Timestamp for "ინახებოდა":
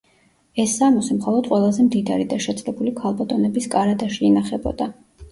4.31-4.89